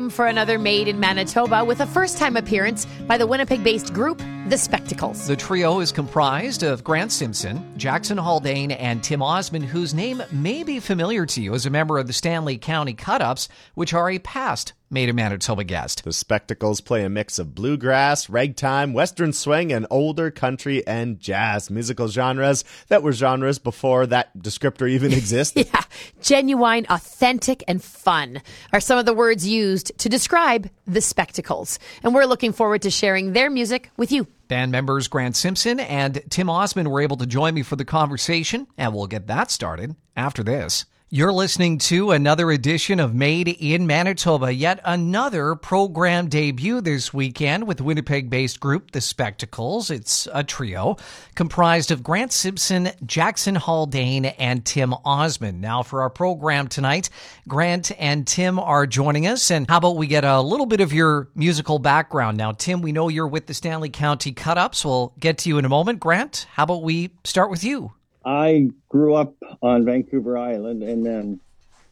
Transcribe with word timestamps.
Time 0.00 0.08
for 0.08 0.28
another 0.28 0.58
Made 0.58 0.88
in 0.88 0.98
Manitoba 0.98 1.62
with 1.62 1.80
a 1.80 1.86
first 1.86 2.16
time 2.16 2.34
appearance 2.38 2.86
by 3.06 3.18
the 3.18 3.26
Winnipeg 3.26 3.62
based 3.62 3.92
group, 3.92 4.22
The 4.48 4.56
Spectacles. 4.56 5.26
The 5.26 5.36
trio 5.36 5.80
is 5.80 5.92
comprised 5.92 6.62
of 6.62 6.82
Grant 6.82 7.12
Simpson, 7.12 7.70
Jackson 7.76 8.16
Haldane, 8.16 8.70
and 8.70 9.04
Tim 9.04 9.20
Osmond, 9.20 9.66
whose 9.66 9.92
name 9.92 10.22
may 10.32 10.62
be 10.62 10.80
familiar 10.80 11.26
to 11.26 11.42
you 11.42 11.52
as 11.52 11.66
a 11.66 11.70
member 11.70 11.98
of 11.98 12.06
the 12.06 12.14
Stanley 12.14 12.56
County 12.56 12.94
Cut 12.94 13.20
Ups, 13.20 13.50
which 13.74 13.92
are 13.92 14.08
a 14.08 14.18
past 14.18 14.72
Made 14.92 15.08
in 15.08 15.14
Manitoba 15.14 15.62
guest. 15.62 16.02
The 16.02 16.12
Spectacles 16.12 16.80
play 16.80 17.04
a 17.04 17.08
mix 17.08 17.38
of 17.38 17.54
bluegrass, 17.54 18.28
ragtime, 18.28 18.92
western 18.92 19.32
swing, 19.32 19.72
and 19.72 19.86
older 19.88 20.32
country 20.32 20.84
and 20.84 21.20
jazz 21.20 21.70
musical 21.70 22.08
genres 22.08 22.64
that 22.88 23.04
were 23.04 23.12
genres 23.12 23.60
before 23.60 24.04
that 24.08 24.36
descriptor 24.36 24.90
even 24.90 25.12
existed. 25.20 25.68
yeah, 25.72 25.84
genuine, 26.20 26.86
authentic, 26.90 27.62
and 27.68 27.80
fun 27.84 28.42
are 28.72 28.80
some 28.80 28.98
of 28.98 29.06
the 29.06 29.14
words 29.14 29.46
used 29.46 29.96
to 29.98 30.08
describe 30.08 30.68
the 30.88 31.00
Spectacles. 31.00 31.78
And 32.02 32.12
we're 32.12 32.24
looking 32.24 32.52
forward 32.52 32.82
to 32.82 32.90
sharing 32.90 33.32
their 33.32 33.48
music 33.48 33.92
with 33.96 34.10
you. 34.10 34.26
Band 34.48 34.72
members 34.72 35.06
Grant 35.06 35.36
Simpson 35.36 35.78
and 35.78 36.20
Tim 36.30 36.50
Osmond 36.50 36.90
were 36.90 37.00
able 37.00 37.18
to 37.18 37.26
join 37.26 37.54
me 37.54 37.62
for 37.62 37.76
the 37.76 37.84
conversation, 37.84 38.66
and 38.76 38.92
we'll 38.92 39.06
get 39.06 39.28
that 39.28 39.52
started 39.52 39.94
after 40.16 40.42
this. 40.42 40.84
You're 41.12 41.32
listening 41.32 41.78
to 41.78 42.12
another 42.12 42.52
edition 42.52 43.00
of 43.00 43.16
Made 43.16 43.48
in 43.48 43.88
Manitoba, 43.88 44.54
yet 44.54 44.78
another 44.84 45.56
program 45.56 46.28
debut 46.28 46.80
this 46.80 47.12
weekend 47.12 47.66
with 47.66 47.80
Winnipeg 47.80 48.30
based 48.30 48.60
group 48.60 48.92
The 48.92 49.00
Spectacles. 49.00 49.90
It's 49.90 50.28
a 50.32 50.44
trio 50.44 50.98
comprised 51.34 51.90
of 51.90 52.04
Grant 52.04 52.32
Simpson, 52.32 52.90
Jackson 53.04 53.56
Haldane, 53.56 54.26
and 54.26 54.64
Tim 54.64 54.94
Osmond. 55.04 55.60
Now, 55.60 55.82
for 55.82 56.02
our 56.02 56.10
program 56.10 56.68
tonight, 56.68 57.10
Grant 57.48 57.90
and 57.98 58.24
Tim 58.24 58.60
are 58.60 58.86
joining 58.86 59.26
us. 59.26 59.50
And 59.50 59.68
how 59.68 59.78
about 59.78 59.96
we 59.96 60.06
get 60.06 60.22
a 60.22 60.40
little 60.40 60.66
bit 60.66 60.80
of 60.80 60.92
your 60.92 61.28
musical 61.34 61.80
background? 61.80 62.38
Now, 62.38 62.52
Tim, 62.52 62.82
we 62.82 62.92
know 62.92 63.08
you're 63.08 63.26
with 63.26 63.48
the 63.48 63.54
Stanley 63.54 63.90
County 63.90 64.30
Cut 64.30 64.58
Ups. 64.58 64.84
We'll 64.84 65.12
get 65.18 65.38
to 65.38 65.48
you 65.48 65.58
in 65.58 65.64
a 65.64 65.68
moment. 65.68 65.98
Grant, 65.98 66.46
how 66.52 66.62
about 66.62 66.84
we 66.84 67.10
start 67.24 67.50
with 67.50 67.64
you? 67.64 67.94
I 68.24 68.68
grew 68.88 69.14
up 69.14 69.34
on 69.62 69.84
Vancouver 69.84 70.36
Island, 70.36 70.82
and 70.82 71.04
then 71.04 71.40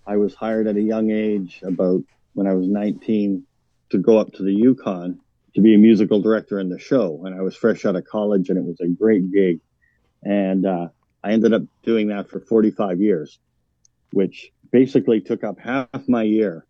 I 0.06 0.16
was 0.16 0.34
hired 0.34 0.66
at 0.66 0.76
a 0.76 0.82
young 0.82 1.10
age, 1.10 1.60
about 1.62 2.02
when 2.34 2.46
I 2.46 2.54
was 2.54 2.68
19, 2.68 3.44
to 3.90 3.98
go 3.98 4.18
up 4.18 4.32
to 4.34 4.42
the 4.42 4.52
Yukon 4.52 5.20
to 5.54 5.62
be 5.62 5.74
a 5.74 5.78
musical 5.78 6.20
director 6.20 6.58
in 6.58 6.68
the 6.68 6.78
show. 6.78 7.22
And 7.24 7.34
I 7.34 7.40
was 7.40 7.56
fresh 7.56 7.86
out 7.86 7.96
of 7.96 8.04
college, 8.04 8.50
and 8.50 8.58
it 8.58 8.64
was 8.64 8.80
a 8.80 8.88
great 8.88 9.32
gig. 9.32 9.60
And 10.22 10.66
uh, 10.66 10.88
I 11.24 11.32
ended 11.32 11.54
up 11.54 11.62
doing 11.82 12.08
that 12.08 12.28
for 12.28 12.40
45 12.40 13.00
years, 13.00 13.38
which 14.12 14.52
basically 14.70 15.20
took 15.20 15.44
up 15.44 15.58
half 15.58 15.88
my 16.08 16.24
year. 16.24 16.66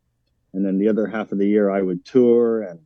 And 0.53 0.65
then 0.65 0.79
the 0.79 0.89
other 0.89 1.07
half 1.07 1.33
of 1.33 1.39
the 1.39 1.49
year, 1.49 1.69
I 1.71 1.83
would 1.83 2.05
tour 2.05 2.63
and 2.63 2.81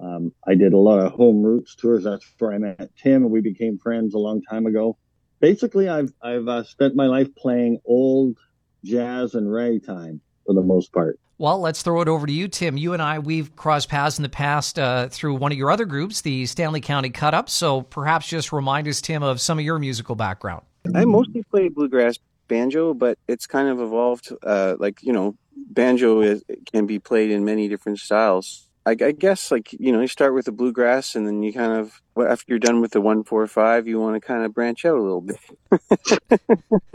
um, 0.00 0.32
I 0.46 0.54
did 0.54 0.72
a 0.72 0.78
lot 0.78 0.98
of 0.98 1.12
Home 1.12 1.42
Routes 1.42 1.76
tours. 1.76 2.04
That's 2.04 2.26
where 2.38 2.52
I 2.52 2.58
met 2.58 2.90
Tim, 2.96 3.22
and 3.22 3.30
we 3.30 3.40
became 3.40 3.78
friends 3.78 4.14
a 4.14 4.18
long 4.18 4.42
time 4.42 4.66
ago 4.66 4.98
basically 5.44 5.90
I've 5.90 6.10
I've 6.22 6.48
uh, 6.48 6.64
spent 6.64 6.96
my 6.96 7.06
life 7.06 7.34
playing 7.36 7.78
old 7.84 8.38
jazz 8.82 9.34
and 9.34 9.52
ragtime 9.52 10.22
for 10.46 10.54
the 10.54 10.62
most 10.62 10.90
part. 10.90 11.20
Well, 11.36 11.60
let's 11.60 11.82
throw 11.82 12.00
it 12.00 12.08
over 12.08 12.26
to 12.26 12.32
you, 12.32 12.48
Tim. 12.48 12.78
You 12.78 12.94
and 12.94 13.02
I, 13.02 13.18
we've 13.18 13.54
crossed 13.54 13.90
paths 13.90 14.18
in 14.18 14.22
the 14.22 14.30
past 14.30 14.78
uh, 14.78 15.08
through 15.08 15.34
one 15.34 15.52
of 15.52 15.58
your 15.58 15.70
other 15.70 15.84
groups, 15.84 16.22
the 16.22 16.46
Stanley 16.46 16.80
County 16.80 17.10
Cut 17.10 17.34
Up. 17.34 17.50
So 17.50 17.82
perhaps 17.82 18.26
just 18.26 18.52
remind 18.52 18.88
us, 18.88 19.02
Tim, 19.02 19.22
of 19.22 19.40
some 19.40 19.58
of 19.58 19.64
your 19.64 19.78
musical 19.78 20.14
background. 20.14 20.62
I 20.94 21.04
mostly 21.04 21.42
play 21.42 21.68
bluegrass 21.68 22.18
banjo, 22.48 22.94
but 22.94 23.18
it's 23.28 23.46
kind 23.46 23.68
of 23.68 23.80
evolved. 23.80 24.32
Uh, 24.42 24.76
like, 24.78 25.02
you 25.02 25.12
know, 25.12 25.36
banjo 25.56 26.20
is, 26.20 26.42
can 26.72 26.86
be 26.86 27.00
played 27.00 27.30
in 27.30 27.44
many 27.44 27.68
different 27.68 27.98
styles. 27.98 28.68
I, 28.86 28.90
I, 28.90 29.12
guess 29.12 29.50
like 29.50 29.72
you 29.72 29.92
know 29.92 30.00
you 30.00 30.08
start 30.08 30.34
with 30.34 30.44
the 30.44 30.52
bluegrass 30.52 31.14
and 31.14 31.26
then 31.26 31.42
you 31.42 31.52
kind 31.52 31.72
of 31.72 32.02
after 32.18 32.44
you're 32.48 32.58
done 32.58 32.80
with 32.80 32.92
the 32.92 33.00
one 33.00 33.24
four 33.24 33.46
five 33.46 33.88
you 33.88 33.98
want 33.98 34.14
to 34.14 34.20
kind 34.20 34.44
of 34.44 34.52
branch 34.52 34.84
out 34.84 34.96
a 34.96 35.02
little 35.02 35.22
bit. 35.22 35.38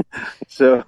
so 0.48 0.84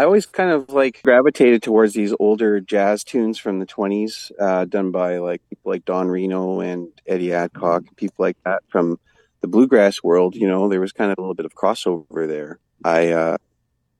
I 0.00 0.04
always 0.04 0.24
kind 0.24 0.50
of 0.50 0.70
like 0.70 1.02
gravitated 1.02 1.62
towards 1.62 1.92
these 1.92 2.14
older 2.18 2.58
jazz 2.58 3.04
tunes 3.04 3.38
from 3.38 3.58
the 3.58 3.66
20s, 3.66 4.32
uh, 4.40 4.64
done 4.64 4.90
by 4.92 5.18
like 5.18 5.42
people 5.50 5.70
like 5.70 5.84
Don 5.84 6.08
Reno 6.08 6.60
and 6.60 6.88
Eddie 7.06 7.34
Adcock, 7.34 7.84
people 7.96 8.16
like 8.24 8.38
that 8.44 8.62
from 8.68 8.98
the 9.42 9.46
bluegrass 9.46 10.02
world. 10.02 10.34
You 10.34 10.48
know, 10.48 10.70
there 10.70 10.80
was 10.80 10.92
kind 10.92 11.12
of 11.12 11.18
a 11.18 11.20
little 11.20 11.34
bit 11.34 11.44
of 11.44 11.54
crossover 11.54 12.26
there. 12.26 12.58
I 12.82 13.08
uh, 13.08 13.36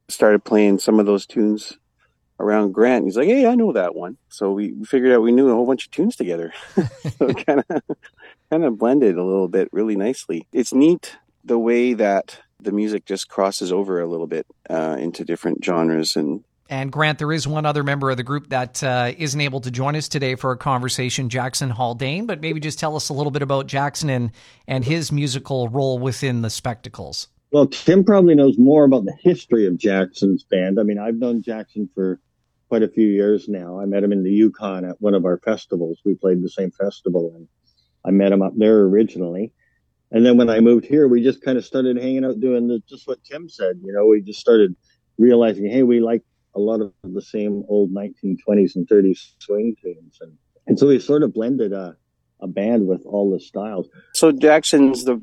started 0.09 0.43
playing 0.43 0.79
some 0.79 0.99
of 0.99 1.05
those 1.05 1.27
tunes 1.27 1.79
around 2.41 2.73
Grant. 2.73 3.05
He's 3.05 3.17
like, 3.17 3.29
"Hey, 3.29 3.47
I 3.47 3.55
know 3.55 3.73
that 3.73 3.95
one." 3.95 4.17
So 4.29 4.53
we, 4.53 4.75
figured 4.85 5.13
out 5.13 5.23
we 5.23 5.33
knew 5.33 5.49
a 5.49 5.55
whole 5.55 5.67
bunch 5.67 5.87
of 5.87 5.93
tunes 5.93 6.17
together. 6.17 6.53
so 7.19 7.33
kind 7.33 7.63
of 7.69 7.83
kind 8.51 8.65
of 8.65 8.79
blended 8.79 9.17
a 9.17 9.25
little 9.25 9.49
bit 9.49 9.69
really 9.73 9.97
nicely. 9.97 10.47
It's 10.53 10.75
neat 10.75 11.17
the 11.45 11.59
way 11.59 11.95
that 11.95 12.41
the 12.59 12.73
music 12.73 13.05
just 13.07 13.29
crosses 13.29 13.73
over 13.73 14.01
a 14.01 14.07
little 14.07 14.27
bit 14.27 14.47
uh, 14.69 14.97
into 14.99 15.25
different 15.25 15.65
genres 15.65 16.17
and 16.17 16.45
and 16.71 16.93
Grant, 16.93 17.19
there 17.19 17.33
is 17.33 17.49
one 17.49 17.67
other 17.67 17.83
member 17.83 18.11
of 18.11 18.17
the 18.17 18.23
group 18.23 18.51
that 18.51 18.81
uh, 18.85 19.13
not 19.19 19.41
able 19.41 19.61
to 19.63 19.73
join 19.73 19.97
us 19.97 20.07
today 20.07 20.37
for 20.37 20.53
a 20.53 20.57
conversation, 20.57 21.29
Jackson 21.29 21.69
Haldane. 21.69 22.27
But 22.27 22.41
maybe 22.41 22.61
just 22.61 22.79
tell 22.79 22.95
us 22.95 23.09
a 23.09 23.13
little 23.13 23.33
bit 23.33 23.43
about 23.43 23.67
Jackson 23.67 24.09
and, 24.09 24.31
and 24.69 24.85
his 24.85 25.11
musical 25.11 25.69
role 25.69 25.99
within 25.99 26.43
the 26.43 26.49
Spectacles. 26.49 27.27
Well, 27.51 27.67
Tim 27.67 28.05
probably 28.05 28.37
knows 28.37 28.57
more 28.57 28.85
about 28.85 29.05
the 29.05 29.17
history 29.21 29.67
of 29.67 29.77
Jackson's 29.77 30.45
band. 30.45 30.79
I 30.79 30.85
mean, 30.85 31.01
I've 31.01 31.17
known 31.17 31.43
Jackson 31.43 31.91
for 31.93 32.21
quite 32.71 32.83
a 32.85 32.89
few 32.89 33.09
years 33.09 33.49
now. 33.49 33.81
I 33.81 33.85
met 33.85 34.05
him 34.05 34.13
in 34.13 34.23
the 34.23 34.31
Yukon 34.31 34.85
at 34.85 35.01
one 35.01 35.15
of 35.15 35.25
our 35.25 35.39
festivals. 35.39 35.99
We 36.05 36.15
played 36.15 36.41
the 36.41 36.49
same 36.49 36.71
festival 36.71 37.33
and 37.35 37.49
I 38.05 38.13
met 38.13 38.31
him 38.31 38.43
up 38.43 38.53
there 38.57 38.83
originally. 38.83 39.53
And 40.13 40.25
then 40.25 40.37
when 40.37 40.49
I 40.49 40.61
moved 40.61 40.87
here, 40.87 41.09
we 41.09 41.21
just 41.21 41.43
kind 41.43 41.59
of 41.59 41.65
started 41.65 41.97
hanging 41.97 42.25
out 42.25 42.39
doing 42.39 42.69
the, 42.69 42.81
just 42.89 43.09
what 43.09 43.19
Tim 43.25 43.49
said. 43.49 43.81
You 43.85 43.93
know, 43.93 44.07
we 44.07 44.21
just 44.21 44.39
started 44.39 44.77
realizing, 45.19 45.69
hey, 45.69 45.83
we 45.83 45.99
like 45.99 46.23
a 46.55 46.61
lot 46.61 46.81
of 46.81 46.93
the 47.03 47.21
same 47.21 47.65
old 47.69 47.93
1920s 47.93 48.77
and 48.77 48.89
30s 48.89 49.19
swing 49.41 49.75
tunes. 49.83 50.19
And, 50.21 50.33
and 50.69 50.79
so 50.79 50.87
we 50.87 51.01
sort 51.01 51.25
of 51.25 51.35
blended 51.35 51.73
a, 51.73 51.97
a 52.41 52.47
band 52.47 52.87
with 52.87 53.03
all 53.05 53.33
the 53.33 53.41
styles. 53.41 53.89
So 54.15 54.31
Jackson's 54.31 55.03
the 55.03 55.21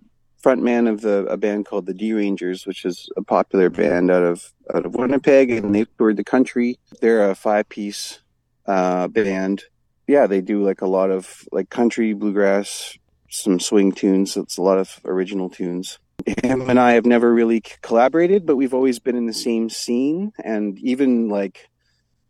front 0.47 0.63
man 0.63 0.87
of 0.87 1.01
the, 1.01 1.25
a 1.25 1.35
band 1.35 1.65
called 1.65 1.85
the 1.87 1.93
D 1.93 2.13
Rangers, 2.13 2.65
which 2.65 2.85
is 2.85 3.09
a 3.17 3.21
popular 3.21 3.69
band 3.69 4.09
out 4.09 4.23
of 4.23 4.53
out 4.73 4.85
of 4.85 4.95
Winnipeg, 4.95 5.51
and 5.51 5.75
they've 5.75 5.89
toured 5.97 6.15
the 6.15 6.23
country. 6.23 6.79
They're 7.01 7.29
a 7.29 7.35
five 7.35 7.67
piece 7.67 8.21
uh, 8.65 9.09
band. 9.09 9.65
Yeah, 10.07 10.25
they 10.25 10.39
do 10.39 10.63
like 10.63 10.79
a 10.79 10.87
lot 10.87 11.11
of 11.11 11.43
like 11.51 11.69
country, 11.69 12.13
bluegrass, 12.13 12.97
some 13.29 13.59
swing 13.59 13.91
tunes. 13.91 14.37
It's 14.37 14.55
a 14.55 14.61
lot 14.61 14.77
of 14.77 15.01
original 15.03 15.49
tunes. 15.49 15.99
Him 16.25 16.69
and 16.69 16.79
I 16.79 16.93
have 16.93 17.05
never 17.05 17.33
really 17.33 17.61
collaborated, 17.81 18.45
but 18.45 18.55
we've 18.55 18.73
always 18.73 18.99
been 18.99 19.17
in 19.17 19.25
the 19.25 19.33
same 19.33 19.69
scene, 19.69 20.31
and 20.45 20.79
even 20.79 21.27
like 21.27 21.67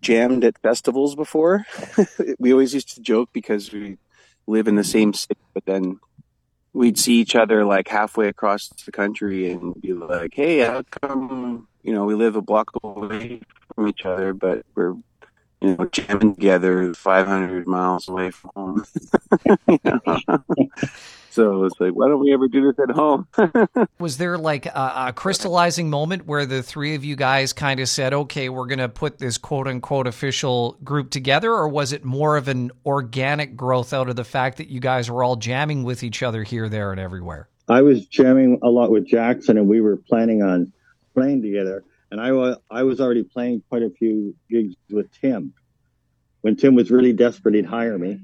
jammed 0.01 0.44
at 0.44 0.59
festivals 0.63 1.16
before. 1.16 1.67
we 2.39 2.51
always 2.51 2.73
used 2.73 2.95
to 2.95 3.01
joke 3.01 3.29
because 3.31 3.72
we 3.72 3.99
live 4.47 4.67
in 4.67 4.73
the 4.73 4.84
same 4.84 5.13
city, 5.13 5.39
but 5.53 5.67
then 5.67 5.99
we'd 6.78 6.98
see 6.98 7.16
each 7.16 7.36
other 7.36 7.66
like 7.66 7.88
halfway 7.88 8.28
across 8.28 8.70
the 8.86 8.92
country 8.92 9.52
and 9.52 9.80
be 9.82 9.94
like, 9.94 10.34
"Hey, 10.34 10.60
how 10.60 10.84
come 10.84 11.68
you 11.84 11.94
know 11.94 12.06
we 12.06 12.14
live 12.14 12.36
a 12.36 12.42
block 12.42 12.72
away 12.84 13.42
from 13.76 13.88
each 13.88 14.06
other, 14.06 14.34
but 14.34 14.64
we're 14.76 14.94
you 15.60 15.76
know 15.76 15.86
jamming 15.86 16.36
together 16.36 16.94
500 16.94 17.68
miles 17.68 18.08
away 18.08 18.32
from 18.32 18.52
home?" 18.56 18.85
So 21.37 21.66
it's 21.66 21.79
like, 21.79 21.91
why 21.91 22.07
don't 22.07 22.19
we 22.19 22.34
ever 22.34 22.47
do 22.47 22.63
this 22.63 22.79
at 22.79 22.95
home? 22.95 23.28
was 23.99 24.17
there 24.17 24.39
like 24.39 24.66
a, 24.66 24.93
a, 25.09 25.13
crystallizing 25.16 25.87
moment 25.87 26.25
where 26.25 26.47
the 26.47 26.63
three 26.63 26.95
of 26.95 27.05
you 27.05 27.16
guys 27.16 27.53
kind 27.53 27.79
of 27.79 27.87
said, 27.87 28.11
okay, 28.11 28.49
we're 28.49 28.66
going 28.66 28.79
to 28.79 28.89
put 28.89 29.19
this 29.19 29.37
quote 29.37 29.67
unquote 29.67 30.07
official 30.07 30.79
group 30.84 31.11
together? 31.11 31.53
Or 31.53 31.69
was 31.69 31.93
it 31.93 32.03
more 32.03 32.37
of 32.37 32.47
an 32.47 32.72
organic 32.87 33.55
growth 33.55 33.93
out 33.93 34.09
of 34.09 34.16
the 34.16 34.23
fact 34.23 34.57
that 34.57 34.69
you 34.69 34.79
guys 34.79 35.11
were 35.11 35.23
all 35.23 35.35
jamming 35.35 35.84
with 35.84 36.01
each 36.01 36.23
other 36.23 36.41
here, 36.41 36.69
there, 36.69 36.89
and 36.89 36.99
everywhere? 36.99 37.47
I 37.69 37.84
was 37.84 38.07
jamming 38.07 38.59
a 38.63 38.69
lot 38.69 38.89
with 38.89 39.05
Jackson 39.05 39.59
and 39.59 39.67
we 39.67 39.79
were 39.79 39.97
planning 39.97 40.41
on 40.41 40.73
playing 41.13 41.43
together. 41.43 41.84
And 42.09 42.19
I 42.19 42.31
was, 42.31 42.57
I 42.72 42.81
was 42.81 42.99
already 42.99 43.23
playing 43.23 43.61
quite 43.69 43.84
a 43.84 43.91
few 43.91 44.35
gigs 44.49 44.73
with 44.89 45.11
Tim. 45.22 45.53
When 46.41 46.55
Tim 46.55 46.73
was 46.73 46.89
really 46.89 47.13
desperate, 47.13 47.53
he'd 47.53 47.67
hire 47.67 47.99
me 47.99 48.22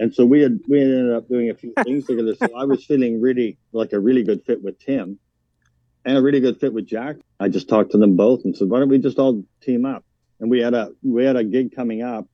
and 0.00 0.14
so 0.14 0.24
we 0.24 0.40
had 0.40 0.58
we 0.66 0.80
ended 0.80 1.12
up 1.12 1.28
doing 1.28 1.50
a 1.50 1.54
few 1.54 1.74
things 1.84 2.06
together. 2.06 2.34
So 2.34 2.48
I 2.56 2.64
was 2.64 2.84
feeling 2.84 3.20
really 3.20 3.58
like 3.72 3.92
a 3.92 4.00
really 4.00 4.24
good 4.24 4.42
fit 4.46 4.62
with 4.62 4.80
Tim, 4.80 5.18
and 6.04 6.16
a 6.16 6.22
really 6.22 6.40
good 6.40 6.58
fit 6.58 6.72
with 6.72 6.86
Jack. 6.86 7.16
I 7.38 7.48
just 7.48 7.68
talked 7.68 7.92
to 7.92 7.98
them 7.98 8.16
both 8.16 8.44
and 8.44 8.56
said, 8.56 8.68
"Why 8.68 8.80
don't 8.80 8.88
we 8.88 8.98
just 8.98 9.18
all 9.18 9.44
team 9.60 9.84
up?" 9.84 10.04
And 10.40 10.50
we 10.50 10.60
had 10.60 10.72
a 10.72 10.90
we 11.02 11.24
had 11.24 11.36
a 11.36 11.44
gig 11.44 11.76
coming 11.76 12.02
up, 12.02 12.26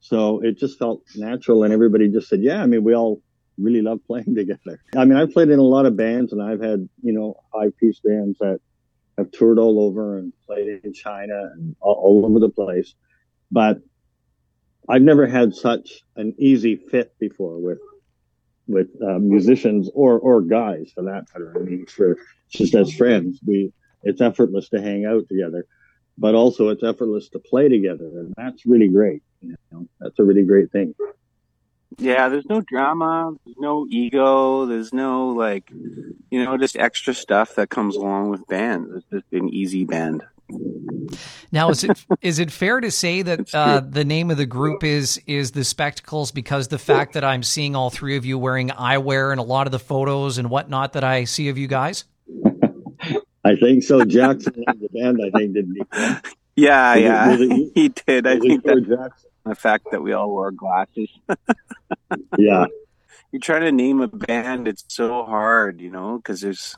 so 0.00 0.40
it 0.42 0.56
just 0.58 0.78
felt 0.78 1.02
natural, 1.14 1.62
and 1.62 1.74
everybody 1.74 2.08
just 2.08 2.28
said, 2.28 2.40
"Yeah." 2.42 2.62
I 2.62 2.66
mean, 2.66 2.82
we 2.82 2.94
all 2.94 3.20
really 3.58 3.82
love 3.82 4.00
playing 4.06 4.34
together. 4.34 4.80
I 4.96 5.04
mean, 5.04 5.18
I've 5.18 5.30
played 5.30 5.50
in 5.50 5.58
a 5.58 5.62
lot 5.62 5.84
of 5.84 5.98
bands, 5.98 6.32
and 6.32 6.42
I've 6.42 6.62
had 6.62 6.88
you 7.02 7.12
know 7.12 7.36
high 7.52 7.68
piece 7.78 8.00
bands 8.00 8.38
that 8.38 8.60
have 9.18 9.30
toured 9.30 9.58
all 9.58 9.78
over 9.78 10.18
and 10.18 10.32
played 10.46 10.80
in 10.82 10.94
China 10.94 11.50
and 11.52 11.76
all, 11.80 11.94
all 12.02 12.26
over 12.26 12.40
the 12.40 12.48
place, 12.48 12.94
but 13.52 13.82
I've 14.88 15.02
never 15.02 15.26
had 15.26 15.54
such 15.54 16.02
an 16.16 16.34
easy 16.38 16.76
fit 16.76 17.18
before 17.18 17.58
with 17.58 17.78
with 18.66 18.88
uh, 19.02 19.18
musicians 19.18 19.90
or 19.94 20.18
or 20.18 20.40
guys 20.40 20.92
for 20.94 21.04
that 21.04 21.26
matter. 21.32 21.54
I 21.56 21.60
mean, 21.60 21.86
for 21.86 22.16
just 22.50 22.74
as 22.74 22.92
friends, 22.94 23.40
we 23.46 23.72
it's 24.02 24.20
effortless 24.20 24.68
to 24.70 24.80
hang 24.80 25.06
out 25.06 25.28
together, 25.28 25.66
but 26.18 26.34
also 26.34 26.68
it's 26.68 26.82
effortless 26.82 27.28
to 27.30 27.38
play 27.38 27.68
together, 27.68 28.06
and 28.06 28.34
that's 28.36 28.66
really 28.66 28.88
great. 28.88 29.22
You 29.40 29.56
know, 29.72 29.86
that's 30.00 30.18
a 30.18 30.24
really 30.24 30.44
great 30.44 30.70
thing. 30.70 30.94
Yeah, 31.98 32.28
there's 32.28 32.46
no 32.46 32.60
drama, 32.60 33.32
there's 33.44 33.56
no 33.58 33.86
ego, 33.88 34.66
there's 34.66 34.92
no 34.92 35.28
like, 35.28 35.70
you 35.70 36.44
know, 36.44 36.58
just 36.58 36.76
extra 36.76 37.14
stuff 37.14 37.54
that 37.54 37.70
comes 37.70 37.94
along 37.94 38.30
with 38.30 38.46
bands. 38.48 38.90
It's 38.96 39.06
just 39.12 39.32
an 39.32 39.48
easy 39.48 39.84
band. 39.84 40.24
Now, 41.52 41.70
is 41.70 41.84
it 41.84 42.04
is 42.20 42.38
it 42.38 42.50
fair 42.50 42.80
to 42.80 42.90
say 42.90 43.22
that 43.22 43.54
uh, 43.54 43.80
the 43.80 44.04
name 44.04 44.30
of 44.30 44.36
the 44.36 44.46
group 44.46 44.84
is 44.84 45.20
is 45.26 45.52
the 45.52 45.64
Spectacles 45.64 46.32
because 46.32 46.68
the 46.68 46.78
fact 46.78 47.14
that 47.14 47.24
I'm 47.24 47.42
seeing 47.42 47.76
all 47.76 47.90
three 47.90 48.16
of 48.16 48.24
you 48.24 48.38
wearing 48.38 48.68
eyewear 48.70 49.30
and 49.30 49.40
a 49.40 49.44
lot 49.44 49.66
of 49.66 49.72
the 49.72 49.78
photos 49.78 50.38
and 50.38 50.50
whatnot 50.50 50.94
that 50.94 51.04
I 51.04 51.24
see 51.24 51.48
of 51.48 51.58
you 51.58 51.68
guys? 51.68 52.04
I 53.44 53.56
think 53.56 53.82
so. 53.82 54.04
Jackson 54.04 54.54
the 54.66 54.88
band, 54.92 55.20
I 55.24 55.36
think, 55.36 55.54
didn't 55.54 55.76
he? 55.76 56.30
Yeah, 56.56 56.94
yeah, 56.94 57.36
he 57.36 57.88
did. 57.88 58.26
I 58.26 58.38
think 58.38 58.64
that, 58.64 58.86
Jackson. 58.86 59.30
the 59.44 59.54
fact 59.54 59.88
that 59.90 60.02
we 60.02 60.12
all 60.12 60.28
wore 60.28 60.50
glasses. 60.52 61.10
yeah. 62.38 62.66
You're 63.32 63.40
trying 63.40 63.62
to 63.62 63.72
name 63.72 64.00
a 64.00 64.06
band; 64.06 64.68
it's 64.68 64.84
so 64.88 65.24
hard, 65.24 65.80
you 65.80 65.90
know, 65.90 66.18
because 66.18 66.40
there's 66.40 66.76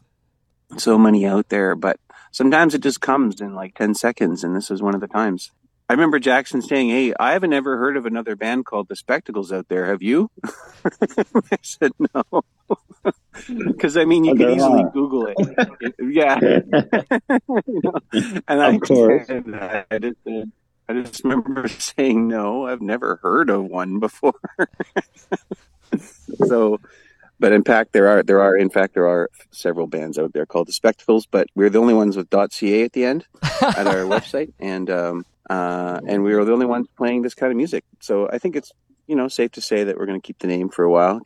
so 0.79 0.97
many 0.97 1.27
out 1.27 1.51
there. 1.51 1.75
But 1.75 2.01
sometimes 2.37 2.75
it 2.75 2.83
just 2.83 3.01
comes 3.01 3.41
in 3.41 3.55
like 3.55 3.75
10 3.75 3.95
seconds, 3.95 4.45
and 4.45 4.55
this 4.55 4.71
is 4.71 4.83
one 4.83 4.95
of 4.95 5.01
the 5.01 5.09
times. 5.09 5.53
I 5.89 5.95
remember 5.95 6.19
Jackson 6.19 6.61
saying, 6.61 6.91
Hey, 6.91 7.15
I 7.19 7.33
haven't 7.33 7.55
ever 7.55 7.79
heard 7.79 7.97
of 7.97 8.05
another 8.05 8.37
band 8.37 8.67
called 8.67 8.89
The 8.89 8.97
Spectacles 8.97 9.53
out 9.53 9.69
there. 9.69 9.87
Have 9.87 10.03
you? 10.03 10.31
I 10.85 11.59
said, 11.63 11.93
No. 11.99 12.23
Because, 13.49 13.99
I 13.99 14.07
mean, 14.07 14.25
you 14.25 14.35
can 14.35 14.51
easily 14.51 14.83
are. 14.83 14.91
Google 14.91 15.27
it. 15.27 15.95
yeah. 16.01 16.41
you 16.41 17.81
know? 17.85 17.93
And 18.49 18.63
I, 18.63 18.79
course. 18.79 19.29
I, 19.29 19.99
just, 19.99 20.17
uh, 20.27 20.45
I 20.89 20.93
just 20.95 21.23
remember 21.23 21.69
saying, 21.69 22.27
No, 22.27 22.67
I've 22.67 22.81
never 22.81 23.21
heard 23.23 23.51
of 23.51 23.65
one 23.65 24.01
before. 24.01 24.41
so 26.47 26.81
but 27.39 27.53
in 27.53 27.63
fact, 27.63 27.93
there 27.93 28.09
are 28.09 28.23
there 28.23 28.41
are 28.41 28.57
in 28.57 28.71
fact 28.71 28.95
there 28.95 29.09
are 29.09 29.29
several 29.51 29.87
bands 29.87 30.19
out 30.19 30.33
there 30.33 30.47
called 30.47 30.69
the 30.69 30.73
Spectacles, 30.73 31.27
but 31.27 31.49
we're 31.55 31.71
the 31.71 31.79
only 31.79 31.95
ones 31.95 32.17
with 32.17 32.29
.ca 32.31 32.83
at 32.83 32.93
the 32.93 33.05
end 33.05 33.27
at 33.43 33.87
our 33.87 34.05
website, 34.15 34.53
and 34.59 34.91
um, 34.91 35.27
uh, 35.49 36.01
and 36.07 36.23
we 36.23 36.33
are 36.35 36.45
the 36.45 36.53
only 36.53 36.67
ones 36.67 36.87
playing 36.97 37.23
this 37.23 37.35
kind 37.35 37.51
of 37.51 37.57
music. 37.57 37.85
So 38.01 38.29
I 38.31 38.39
think 38.39 38.57
it's 38.57 38.73
you 39.07 39.17
know 39.17 39.29
safe 39.29 39.53
to 39.53 39.61
say 39.61 39.85
that 39.85 39.97
we're 39.97 40.07
going 40.07 40.21
to 40.21 40.27
keep 40.27 40.39
the 40.39 40.47
name 40.47 40.69
for 40.69 40.85
a 40.85 40.91
while. 40.91 41.21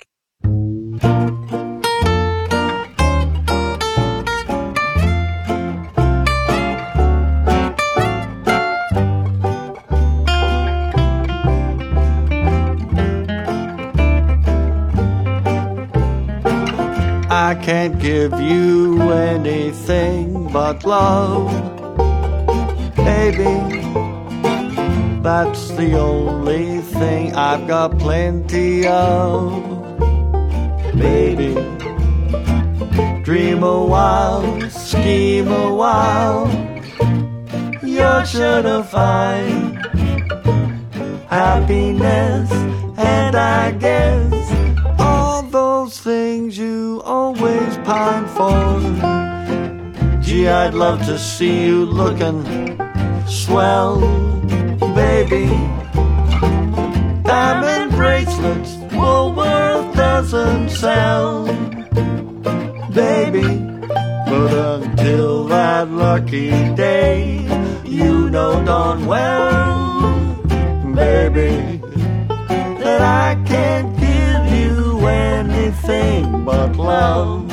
I 17.42 17.54
can't 17.54 17.98
give 17.98 18.38
you 18.38 19.00
anything 19.12 20.52
but 20.52 20.84
love, 20.84 21.48
baby. 22.94 23.56
That's 25.22 25.70
the 25.70 25.98
only 25.98 26.82
thing 26.82 27.34
I've 27.34 27.66
got 27.66 27.98
plenty 27.98 28.86
of, 28.86 29.40
baby. 30.98 31.54
Dream 33.22 33.62
a 33.62 33.86
while, 33.86 34.44
scheme 34.68 35.48
a 35.48 35.74
while, 35.74 36.46
you're 37.82 38.26
sure 38.26 38.62
to 38.62 38.84
find 38.84 39.78
happiness, 41.30 42.52
and 42.98 43.34
I 43.34 43.72
guess 43.72 45.00
all 45.00 45.42
those 45.44 45.98
things 46.00 46.19
you 46.58 47.02
always 47.04 47.76
pine 47.78 48.26
for. 48.26 48.80
Gee, 50.20 50.48
I'd 50.48 50.74
love 50.74 51.04
to 51.06 51.18
see 51.18 51.64
you 51.66 51.84
looking 51.84 52.44
swell, 53.26 54.00
baby. 54.94 55.46
Diamond 57.24 57.92
bracelets 57.92 58.74
Woolworth 58.92 59.94
doesn't 59.94 60.70
sell, 60.70 61.46
baby. 62.92 63.48
But 64.30 64.52
until 64.54 65.44
that 65.48 65.88
lucky 65.88 66.50
day, 66.74 67.46
you 67.84 68.30
know 68.30 68.64
darn 68.64 69.06
well, 69.06 70.34
baby, 70.94 71.80
that 72.82 73.00
I 73.00 73.39
love. 76.90 77.49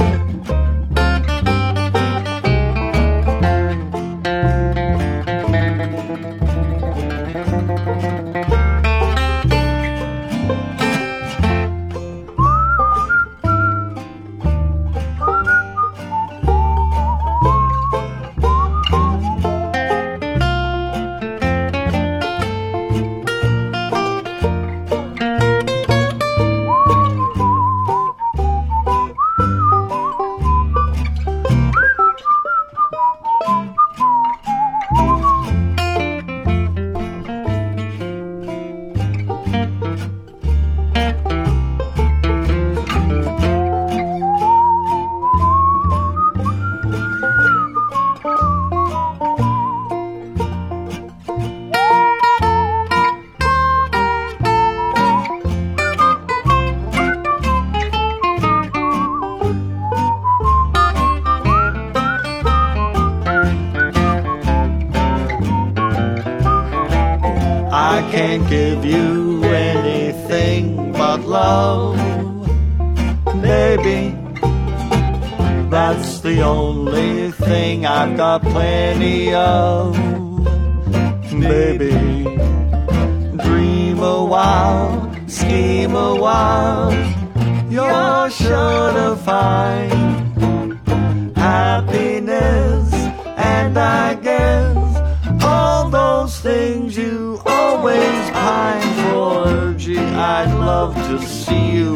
And 93.67 93.77
I 93.77 94.15
guess. 94.15 95.43
All 95.43 95.89
those 95.89 96.39
things 96.39 96.95
you 96.95 97.41
always 97.45 98.29
pine 98.31 98.93
for. 99.03 99.73
Gee, 99.77 99.99
I'd 99.99 100.53
love 100.53 100.95
to 100.95 101.21
see 101.27 101.71
you 101.71 101.95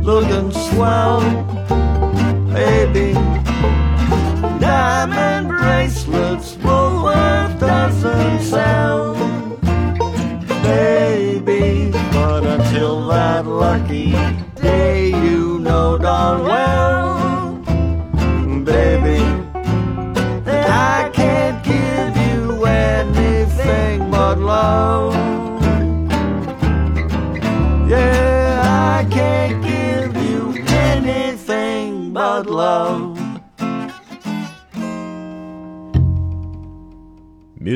looking 0.00 0.50
swell. 0.50 1.20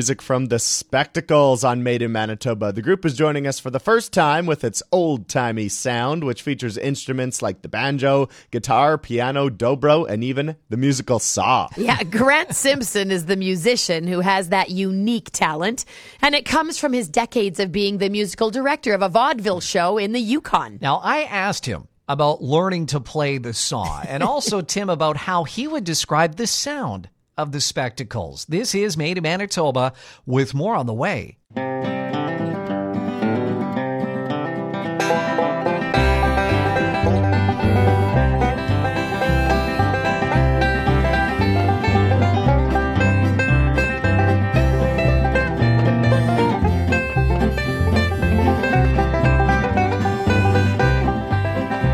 Music 0.03 0.21
from 0.21 0.47
the 0.47 0.59
Spectacles 0.59 1.63
on 1.63 1.81
Made 1.81 2.01
in 2.01 2.11
Manitoba. 2.11 2.73
The 2.73 2.81
group 2.81 3.05
is 3.05 3.15
joining 3.15 3.47
us 3.47 3.57
for 3.57 3.69
the 3.69 3.79
first 3.79 4.11
time 4.11 4.45
with 4.45 4.65
its 4.65 4.83
old 4.91 5.29
timey 5.29 5.69
sound, 5.69 6.25
which 6.25 6.41
features 6.41 6.77
instruments 6.77 7.41
like 7.41 7.61
the 7.61 7.69
banjo, 7.69 8.27
guitar, 8.51 8.97
piano, 8.97 9.47
dobro, 9.47 10.05
and 10.05 10.21
even 10.21 10.57
the 10.67 10.75
musical 10.75 11.19
saw. 11.19 11.69
Yeah, 11.77 12.03
Grant 12.03 12.53
Simpson 12.53 13.11
is 13.11 13.27
the 13.27 13.37
musician 13.37 14.05
who 14.05 14.19
has 14.19 14.49
that 14.49 14.71
unique 14.71 15.31
talent, 15.31 15.85
and 16.21 16.35
it 16.35 16.43
comes 16.43 16.77
from 16.77 16.91
his 16.91 17.07
decades 17.07 17.61
of 17.61 17.71
being 17.71 17.99
the 17.99 18.09
musical 18.09 18.51
director 18.51 18.93
of 18.93 19.01
a 19.01 19.07
vaudeville 19.07 19.61
show 19.61 19.97
in 19.97 20.11
the 20.11 20.19
Yukon. 20.19 20.79
Now, 20.81 20.97
I 20.97 21.21
asked 21.21 21.65
him 21.65 21.87
about 22.09 22.43
learning 22.43 22.87
to 22.87 22.99
play 22.99 23.37
the 23.37 23.53
saw 23.53 24.01
and 24.05 24.21
also 24.21 24.59
Tim 24.73 24.89
about 24.89 25.15
how 25.15 25.45
he 25.45 25.65
would 25.65 25.85
describe 25.85 26.35
the 26.35 26.47
sound 26.47 27.07
of 27.37 27.51
the 27.51 27.61
spectacles. 27.61 28.45
This 28.45 28.75
is 28.75 28.97
Made 28.97 29.17
in 29.17 29.23
Manitoba 29.23 29.93
with 30.25 30.53
more 30.53 30.75
on 30.75 30.85
the 30.85 30.93
way. 30.93 31.37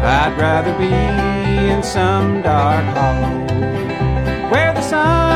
I'd 0.01 0.35
rather 0.39 0.77
be 0.77 0.91
in 1.71 1.83
some 1.83 2.41
dark 2.41 2.83
hollow 2.95 3.45
where 4.49 4.73
the 4.73 4.81
sun 4.81 5.28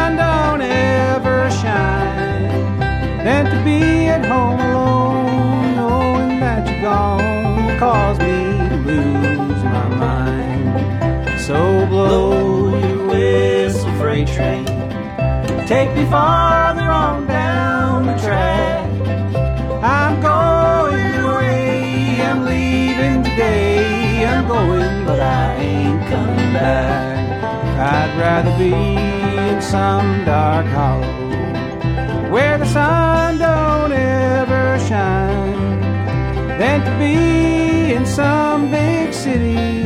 freight 14.26 14.66
train, 14.66 15.68
take 15.68 15.94
me 15.96 16.06
farther 16.06 16.82
on 16.82 17.28
down 17.28 18.06
the 18.06 18.18
track. 18.18 18.90
I'm 19.84 20.22
going 20.22 21.16
away, 21.26 22.22
I'm 22.22 22.46
leaving 22.46 23.24
today, 23.24 24.26
I'm 24.26 24.48
going, 24.48 25.06
but 25.06 25.20
I 25.20 25.56
ain't 25.56 26.10
coming 26.10 26.54
back. 26.54 27.44
I'd 27.80 28.20
rather 28.20 28.58
be 28.58 28.74
in 28.74 29.62
some 29.62 30.26
dark 30.26 30.66
hollow 30.68 32.32
where 32.32 32.58
the 32.58 32.66
sun 32.66 33.38
don't 33.38 33.92
ever 33.92 34.80
shine 34.88 35.80
than 36.60 36.80
to 36.86 36.98
be 36.98 37.94
in 37.94 38.06
some 38.06 38.72
big 38.72 39.14
city 39.14 39.84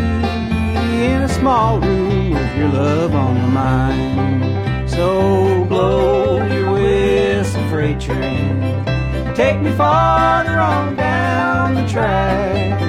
in 0.97 1.21
a 1.23 1.29
small 1.29 1.79
room 1.79 2.31
with 2.31 2.57
your 2.57 2.69
love 2.69 3.13
on 3.13 3.37
your 3.37 3.47
mind. 3.47 4.26
So 4.97 5.63
blow 5.65 6.43
your 6.47 6.71
whistle, 6.71 7.69
freight 7.69 7.99
train. 7.99 8.63
Take 9.35 9.61
me 9.61 9.71
farther 9.73 10.57
on 10.59 10.95
down 10.95 11.75
the 11.75 11.87
track. 11.87 12.86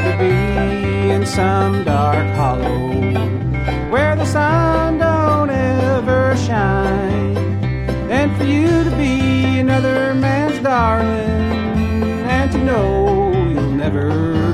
Rather 0.00 0.16
be 0.16 1.10
in 1.10 1.26
some 1.26 1.84
dark 1.84 2.26
hollow 2.34 2.88
where 3.90 4.16
the 4.16 4.24
sun 4.24 4.96
don't 4.96 5.50
ever 5.50 6.34
shine 6.38 7.34
than 8.08 8.34
for 8.38 8.44
you 8.44 8.82
to 8.84 8.90
be 8.96 9.58
another 9.58 10.14
man's 10.14 10.58
darling 10.60 12.24
and 12.34 12.50
to 12.50 12.58
know 12.64 13.30
you'll 13.50 13.72
never 13.72 14.08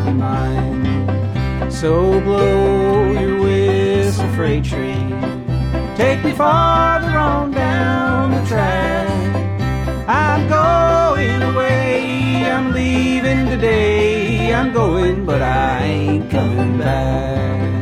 be 0.04 0.10
mine. 0.10 1.70
So 1.70 2.20
blow 2.22 3.12
your 3.12 3.40
whistle, 3.40 4.26
freight 4.34 4.64
train. 4.64 5.10
Take 5.94 6.24
me 6.24 6.32
farther 6.32 7.16
on 7.16 7.52
down 7.52 8.32
the 8.32 8.44
track. 8.48 10.08
I'm 10.08 10.48
going 10.48 11.05
I'm 12.44 12.72
leaving 12.72 13.46
today. 13.46 14.52
I'm 14.52 14.72
going, 14.72 15.24
but 15.24 15.42
I 15.42 15.82
ain't 15.82 16.30
coming 16.30 16.78
back. 16.78 17.75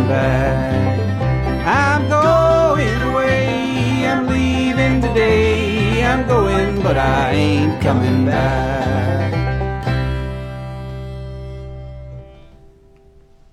Coming 0.00 0.08
back. 0.08 1.66
I'm 1.66 2.08
going 2.08 3.02
away, 3.12 4.06
I'm 4.06 4.26
leaving 4.26 5.00
today. 5.00 6.04
I'm 6.04 6.26
going, 6.26 6.82
but 6.82 6.96
I 6.96 7.32
ain't 7.32 7.82
coming 7.82 8.26
back. 8.26 9.30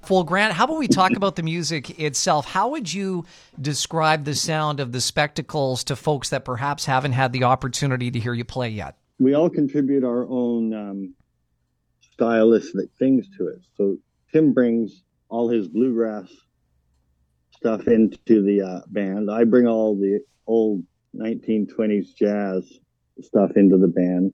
Well, 0.09 0.23
Grant, 0.23 0.53
how 0.53 0.63
about 0.63 0.77
we 0.77 0.87
talk 0.87 1.11
about 1.17 1.35
the 1.35 1.43
music 1.43 1.99
itself? 1.99 2.45
How 2.45 2.69
would 2.69 2.93
you 2.93 3.25
describe 3.59 4.23
the 4.23 4.35
sound 4.35 4.79
of 4.79 4.93
the 4.93 5.01
spectacles 5.01 5.83
to 5.85 5.97
folks 5.97 6.29
that 6.29 6.45
perhaps 6.45 6.85
haven't 6.85 7.11
had 7.11 7.33
the 7.33 7.43
opportunity 7.43 8.09
to 8.11 8.19
hear 8.19 8.33
you 8.33 8.45
play 8.45 8.69
yet? 8.69 8.95
we 9.19 9.33
all 9.33 9.49
contribute 9.49 10.03
our 10.03 10.27
own 10.29 10.73
um, 10.73 11.15
stylistic 12.13 12.89
things 12.99 13.27
to 13.37 13.47
it. 13.47 13.61
So 13.75 13.97
Tim 14.31 14.53
brings 14.53 15.03
all 15.29 15.49
his 15.49 15.67
bluegrass 15.67 16.29
stuff 17.55 17.87
into 17.87 18.43
the 18.43 18.61
uh, 18.61 18.81
band. 18.87 19.29
I 19.31 19.43
bring 19.43 19.67
all 19.67 19.95
the 19.95 20.19
old 20.45 20.83
1920s 21.15 22.15
jazz 22.15 22.71
stuff 23.21 23.51
into 23.55 23.77
the 23.77 23.87
band, 23.87 24.33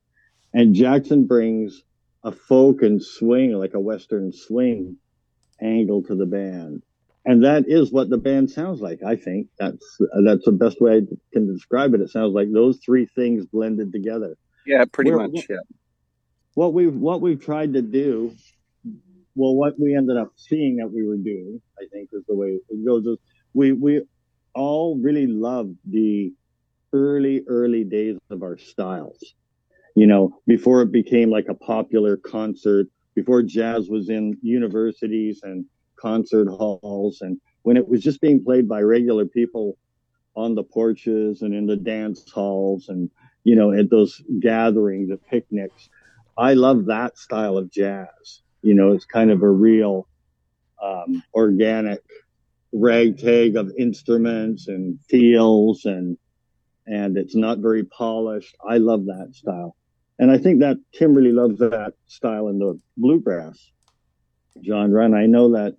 and 0.53 0.75
Jackson 0.75 1.25
brings 1.25 1.81
a 2.23 2.31
folk 2.31 2.81
and 2.81 3.01
swing, 3.03 3.53
like 3.53 3.73
a 3.73 3.79
western 3.79 4.31
swing 4.31 4.97
angle 5.61 6.03
to 6.03 6.15
the 6.15 6.25
band. 6.25 6.83
And 7.25 7.45
that 7.45 7.65
is 7.67 7.91
what 7.91 8.09
the 8.09 8.17
band 8.17 8.51
sounds 8.51 8.81
like. 8.81 8.99
I 9.05 9.15
think 9.15 9.47
that's 9.57 9.97
that's 10.25 10.43
the 10.43 10.51
best 10.51 10.81
way 10.81 10.97
I 10.97 11.01
can 11.31 11.47
describe 11.53 11.93
it. 11.93 12.01
It 12.01 12.09
sounds 12.09 12.33
like 12.33 12.51
those 12.51 12.79
three 12.85 13.05
things 13.15 13.45
blended 13.45 13.93
together 13.93 14.35
Yeah, 14.65 14.83
pretty 14.91 15.11
We're- 15.11 15.27
much. 15.29 15.45
Yeah. 15.49 15.57
what 16.55 16.73
we've 16.73 16.93
what 16.93 17.21
we've 17.21 17.39
tried 17.41 17.73
to 17.73 17.81
do 17.81 18.33
well 19.35 19.55
what 19.55 19.79
we 19.79 19.95
ended 19.95 20.17
up 20.17 20.31
seeing 20.35 20.77
that 20.77 20.87
we 20.91 21.05
were 21.05 21.17
doing 21.17 21.61
i 21.79 21.85
think 21.91 22.09
is 22.13 22.23
the 22.27 22.35
way 22.35 22.59
it 22.69 22.85
goes 22.85 23.05
is 23.05 23.17
we 23.53 23.71
we 23.71 24.01
all 24.55 24.97
really 24.99 25.27
loved 25.27 25.75
the 25.89 26.31
early 26.93 27.43
early 27.47 27.83
days 27.83 28.17
of 28.29 28.43
our 28.43 28.57
styles. 28.57 29.33
You 29.95 30.07
know 30.07 30.39
before 30.47 30.81
it 30.81 30.91
became 30.91 31.29
like 31.29 31.47
a 31.49 31.53
popular 31.53 32.17
concert 32.17 32.87
before 33.15 33.43
jazz 33.43 33.89
was 33.89 34.09
in 34.09 34.37
universities 34.41 35.41
and 35.43 35.65
concert 35.99 36.47
halls 36.47 37.21
and 37.21 37.39
when 37.61 37.77
it 37.77 37.87
was 37.87 38.01
just 38.01 38.19
being 38.19 38.43
played 38.43 38.67
by 38.67 38.81
regular 38.81 39.25
people 39.25 39.77
on 40.35 40.55
the 40.55 40.63
porches 40.63 41.43
and 41.43 41.53
in 41.53 41.67
the 41.67 41.75
dance 41.75 42.29
halls 42.31 42.89
and 42.89 43.09
you 43.43 43.55
know 43.55 43.71
at 43.71 43.89
those 43.89 44.21
gatherings 44.39 45.11
at 45.11 45.25
picnics. 45.27 45.89
I 46.35 46.55
love 46.55 46.85
that 46.85 47.19
style 47.19 47.57
of 47.57 47.71
jazz 47.71 48.42
you 48.63 48.73
know 48.73 48.93
it's 48.93 49.05
kind 49.05 49.29
of 49.31 49.41
a 49.43 49.49
real 49.49 50.07
um, 50.81 51.23
organic 51.33 51.99
ragtag 52.73 53.55
of 53.55 53.71
instruments 53.77 54.67
and 54.67 54.99
feels 55.09 55.85
and 55.85 56.17
and 56.87 57.17
it's 57.17 57.35
not 57.35 57.59
very 57.59 57.83
polished 57.83 58.55
i 58.67 58.77
love 58.77 59.05
that 59.05 59.29
style 59.33 59.75
and 60.17 60.31
i 60.31 60.37
think 60.37 60.59
that 60.61 60.77
tim 60.97 61.13
really 61.13 61.31
loves 61.31 61.59
that 61.59 61.93
style 62.07 62.47
in 62.47 62.57
the 62.57 62.79
bluegrass 62.97 63.71
genre 64.65 65.05
and 65.05 65.15
i 65.15 65.25
know 65.27 65.51
that 65.51 65.75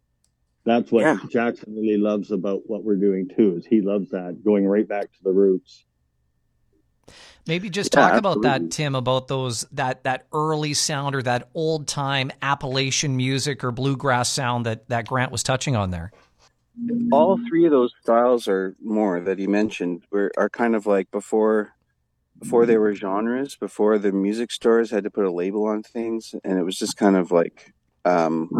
that's 0.64 0.90
what 0.90 1.02
Yeah. 1.02 1.18
Jackson 1.30 1.74
really 1.74 1.98
loves 1.98 2.30
about 2.30 2.62
what 2.66 2.84
we're 2.84 2.96
doing 2.96 3.28
too. 3.28 3.56
Is 3.58 3.66
he 3.66 3.82
loves 3.82 4.08
that 4.10 4.42
going 4.42 4.66
right 4.66 4.88
back 4.88 5.12
to 5.12 5.18
the 5.22 5.30
roots. 5.30 5.84
Maybe 7.46 7.68
just 7.70 7.92
Yeah, 7.94 8.08
talk 8.08 8.18
about 8.18 8.42
that. 8.42 8.70
Tim, 8.70 8.94
about 8.94 9.28
those 9.28 9.62
that 9.72 10.04
that 10.04 10.26
early 10.32 10.74
sound 10.74 11.14
or 11.14 11.22
that 11.22 11.48
old 11.54 11.86
time 11.86 12.30
Appalachian 12.42 13.16
music 13.16 13.62
or 13.62 13.70
bluegrass 13.70 14.30
sound 14.30 14.66
that 14.66 14.88
that 14.88 15.06
Grant 15.06 15.30
was 15.32 15.42
touching 15.42 15.76
on 15.76 15.90
there. 15.90 16.10
all 17.12 17.38
three 17.48 17.64
of 17.64 17.70
those 17.70 17.92
styles 18.02 18.48
or 18.48 18.74
more 18.82 19.20
that 19.20 19.38
he 19.38 19.46
mentioned 19.46 20.02
were 20.10 20.30
are 20.36 20.50
kind 20.50 20.74
of 20.74 20.86
like 20.86 21.10
before 21.10 21.70
before 22.40 22.66
they 22.66 22.76
were 22.76 22.94
genres 22.94 23.56
before 23.56 23.98
the 23.98 24.12
music 24.12 24.50
stores 24.50 24.90
had 24.90 25.04
to 25.04 25.10
put 25.10 25.24
a 25.24 25.30
label 25.30 25.66
on 25.66 25.82
things 25.82 26.34
and 26.44 26.58
it 26.58 26.62
was 26.64 26.78
just 26.78 26.96
kind 26.96 27.16
of 27.16 27.30
like 27.30 27.72
um 28.04 28.50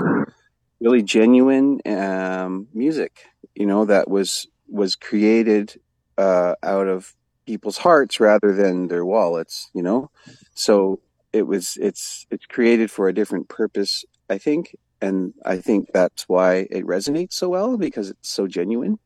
really 0.81 1.03
genuine 1.03 1.81
um 1.87 2.69
music 2.73 3.25
you 3.55 3.67
know 3.67 3.85
that 3.85 4.09
was 4.09 4.47
was 4.69 4.95
created 4.95 5.75
uh 6.19 6.55
out 6.63 6.87
of 6.87 7.15
people's 7.47 7.79
hearts 7.79 8.21
rather 8.21 8.53
than 8.53 8.89
their 8.89 9.05
wallets 9.05 9.71
you 9.75 9.83
know 9.83 10.11
so 10.55 11.01
it 11.33 11.47
was 11.47 11.77
it's 11.81 12.27
it's 12.31 12.47
created 12.47 12.91
for 12.91 13.09
a 13.09 13.15
different 13.15 13.49
purpose 13.49 14.05
i 14.31 14.39
think 14.39 14.77
and 15.05 15.35
I 15.45 15.59
think 15.59 15.93
that's 15.93 16.29
why 16.29 16.67
it 16.71 16.87
resonates 16.87 17.35
so 17.35 17.51
well 17.51 17.77
because 17.77 18.11
it's 18.11 18.29
so 18.29 18.47
genuine. 18.47 18.99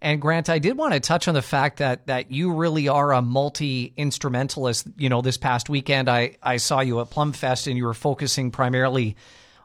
And 0.00 0.20
Grant, 0.20 0.48
I 0.48 0.58
did 0.58 0.76
want 0.76 0.94
to 0.94 1.00
touch 1.00 1.28
on 1.28 1.34
the 1.34 1.42
fact 1.42 1.78
that 1.78 2.06
that 2.06 2.30
you 2.30 2.52
really 2.52 2.88
are 2.88 3.12
a 3.12 3.22
multi 3.22 3.92
instrumentalist. 3.96 4.86
You 4.96 5.08
know, 5.08 5.22
this 5.22 5.36
past 5.36 5.68
weekend 5.68 6.08
I 6.08 6.36
I 6.42 6.58
saw 6.58 6.80
you 6.80 7.00
at 7.00 7.10
Plumfest 7.10 7.66
and 7.66 7.76
you 7.76 7.84
were 7.84 7.94
focusing 7.94 8.50
primarily 8.50 9.16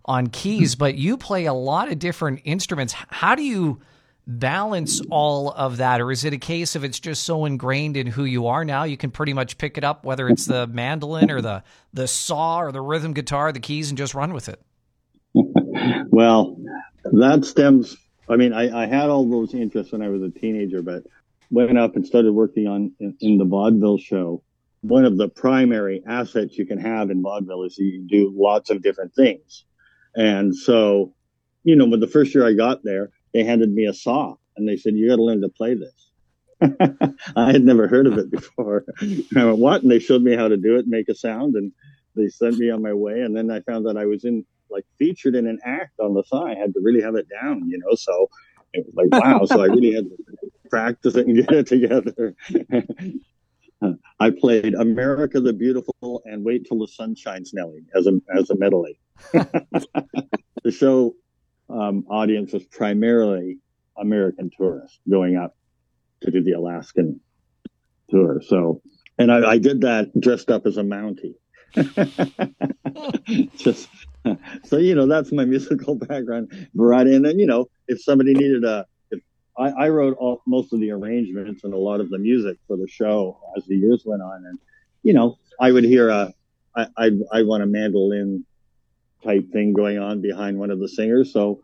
on 0.05 0.27
keys, 0.27 0.73
hmm. 0.73 0.79
but 0.79 0.95
you 0.95 1.17
play 1.17 1.45
a 1.45 1.53
lot 1.53 1.91
of 1.91 1.99
different 1.99 2.41
instruments. 2.45 2.93
How 2.93 3.35
do 3.35 3.43
you 3.43 3.81
balance 4.29 5.01
all 5.09 5.49
of 5.49 5.77
that 5.77 5.99
or 5.99 6.11
is 6.11 6.23
it 6.23 6.33
a 6.33 6.37
case 6.37 6.75
of 6.75 6.83
it's 6.83 6.99
just 6.99 7.23
so 7.23 7.45
ingrained 7.45 7.97
in 7.97 8.05
who 8.05 8.25
you 8.25 8.45
are 8.45 8.63
now 8.63 8.83
you 8.83 8.95
can 8.95 9.09
pretty 9.09 9.33
much 9.33 9.57
pick 9.57 9.75
it 9.75 9.83
up 9.83 10.05
whether 10.05 10.29
it's 10.29 10.45
the 10.45 10.67
mandolin 10.67 11.31
or 11.31 11.41
the 11.41 11.63
the 11.93 12.07
saw 12.07 12.59
or 12.61 12.71
the 12.71 12.79
rhythm 12.79 13.13
guitar 13.13 13.51
the 13.51 13.59
keys 13.59 13.89
and 13.89 13.97
just 13.97 14.13
run 14.13 14.31
with 14.31 14.47
it 14.47 14.61
Well, 16.11 16.57
that 17.03 17.45
stems. 17.45 17.95
I 18.27 18.35
mean, 18.35 18.53
I, 18.53 18.83
I 18.83 18.87
had 18.87 19.09
all 19.09 19.29
those 19.29 19.53
interests 19.53 19.91
when 19.91 20.01
I 20.01 20.09
was 20.09 20.21
a 20.21 20.29
teenager, 20.29 20.81
but 20.81 21.03
went 21.49 21.77
up 21.77 21.95
and 21.95 22.05
started 22.05 22.33
working 22.33 22.67
on 22.67 22.91
in, 22.99 23.15
in 23.21 23.37
the 23.37 23.45
vaudeville 23.45 23.97
show. 23.97 24.43
One 24.81 25.05
of 25.05 25.17
the 25.17 25.29
primary 25.29 26.03
assets 26.05 26.57
you 26.57 26.65
can 26.65 26.79
have 26.79 27.09
in 27.09 27.21
vaudeville 27.21 27.63
is 27.63 27.77
you 27.77 27.91
can 27.99 28.07
do 28.07 28.33
lots 28.35 28.69
of 28.69 28.81
different 28.81 29.13
things. 29.15 29.65
And 30.15 30.55
so, 30.55 31.13
you 31.63 31.75
know, 31.75 31.85
when 31.85 31.99
the 31.99 32.07
first 32.07 32.33
year 32.33 32.45
I 32.45 32.53
got 32.53 32.83
there, 32.83 33.11
they 33.33 33.43
handed 33.43 33.71
me 33.71 33.85
a 33.85 33.93
saw 33.93 34.35
and 34.57 34.67
they 34.67 34.77
said, 34.77 34.95
you 34.95 35.09
got 35.09 35.17
to 35.17 35.23
learn 35.23 35.41
to 35.41 35.49
play 35.49 35.75
this. 35.75 36.11
I 37.35 37.51
had 37.51 37.63
never 37.63 37.87
heard 37.87 38.07
of 38.07 38.17
it 38.17 38.29
before. 38.29 38.85
I 39.35 39.45
went, 39.45 39.57
what? 39.57 39.81
And 39.81 39.91
they 39.91 39.99
showed 39.99 40.21
me 40.21 40.35
how 40.35 40.47
to 40.47 40.57
do 40.57 40.77
it, 40.77 40.87
make 40.87 41.07
a 41.09 41.15
sound, 41.15 41.55
and 41.55 41.71
they 42.15 42.27
sent 42.27 42.57
me 42.57 42.69
on 42.69 42.81
my 42.81 42.93
way. 42.93 43.21
And 43.21 43.35
then 43.35 43.49
I 43.49 43.61
found 43.61 43.85
that 43.85 43.97
I 43.97 44.05
was 44.05 44.25
in 44.25 44.45
like 44.69 44.85
featured 44.97 45.35
in 45.35 45.47
an 45.47 45.59
act 45.65 45.99
on 45.99 46.13
the 46.13 46.23
side. 46.23 46.57
I 46.57 46.59
had 46.59 46.73
to 46.73 46.79
really 46.81 47.01
have 47.01 47.15
it 47.15 47.27
down, 47.29 47.67
you 47.69 47.79
know. 47.79 47.95
So 47.95 48.29
it 48.73 48.85
was 48.85 48.95
like 48.95 49.23
wow. 49.23 49.45
so 49.45 49.61
I 49.61 49.65
really 49.65 49.93
had 49.93 50.05
to 50.05 50.17
practice 50.69 51.15
it 51.15 51.27
and 51.27 51.35
get 51.35 51.51
it 51.51 51.67
together. 51.67 52.35
I 54.19 54.29
played 54.29 54.73
America 54.73 55.39
the 55.39 55.53
Beautiful 55.53 56.21
and 56.25 56.43
Wait 56.43 56.65
Till 56.67 56.79
the 56.79 56.87
Sun 56.87 57.15
Shines 57.15 57.53
Nelly 57.53 57.85
as 57.95 58.07
a 58.07 58.19
as 58.37 58.49
a 58.49 58.57
medley. 58.57 58.99
the 59.31 60.71
show 60.71 61.15
um, 61.69 62.05
audience 62.09 62.53
was 62.53 62.63
primarily 62.65 63.57
American 63.97 64.49
tourists 64.55 64.99
going 65.09 65.35
up 65.35 65.55
to 66.21 66.31
do 66.31 66.43
the 66.43 66.53
Alaskan 66.53 67.19
tour. 68.09 68.41
So, 68.45 68.81
and 69.17 69.31
I, 69.31 69.51
I 69.51 69.57
did 69.57 69.81
that 69.81 70.11
dressed 70.19 70.49
up 70.49 70.65
as 70.65 70.77
a 70.77 70.83
Mountie. 70.83 71.35
Just 73.57 73.89
so 74.65 74.77
you 74.77 74.95
know, 74.95 75.05
that's 75.05 75.31
my 75.31 75.45
musical 75.45 75.95
background. 76.07 76.51
Variety, 76.73 77.15
and 77.15 77.39
you 77.39 77.45
know, 77.45 77.69
if 77.87 78.01
somebody 78.01 78.33
needed 78.33 78.63
a, 78.63 78.85
if 79.11 79.21
I, 79.57 79.69
I 79.69 79.89
wrote 79.89 80.17
all, 80.17 80.41
most 80.47 80.73
of 80.73 80.79
the 80.79 80.91
arrangements 80.91 81.63
and 81.63 81.73
a 81.73 81.77
lot 81.77 82.01
of 82.01 82.09
the 82.09 82.17
music 82.17 82.57
for 82.67 82.75
the 82.75 82.87
show 82.87 83.39
as 83.55 83.65
the 83.65 83.75
years 83.75 84.03
went 84.05 84.21
on, 84.21 84.45
and 84.45 84.57
you 85.03 85.13
know, 85.13 85.37
I 85.59 85.71
would 85.71 85.83
hear 85.83 86.09
a, 86.09 86.33
I, 86.75 86.87
I, 86.97 87.11
I 87.31 87.43
want 87.43 87.63
a 87.63 87.67
mandolin 87.67 88.45
type 89.23 89.51
thing 89.51 89.73
going 89.73 89.99
on 89.99 90.21
behind 90.21 90.57
one 90.57 90.71
of 90.71 90.79
the 90.79 90.87
singers, 90.87 91.33
so 91.33 91.63